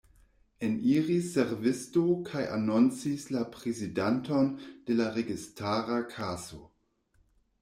[0.67, 4.51] Eniris servisto kaj anoncis la prezidanton
[4.89, 6.65] de la registara kaso.